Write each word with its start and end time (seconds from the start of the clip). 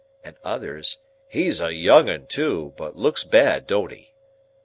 and 0.23 0.35
others, 0.43 0.97
"He's 1.29 1.61
a 1.61 1.75
young 1.75 2.09
'un, 2.09 2.25
too, 2.25 2.73
but 2.75 2.95
looks 2.97 3.23
bad, 3.23 3.67
don't 3.67 3.91
he?" 3.91 4.13